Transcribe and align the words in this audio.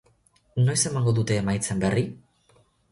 Noiz 0.69 0.79
emango 0.91 1.15
dute 1.21 1.39
emaitzen 1.43 1.87
berri? 1.87 2.09